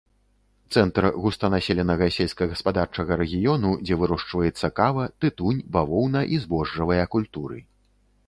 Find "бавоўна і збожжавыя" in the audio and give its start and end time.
5.75-7.05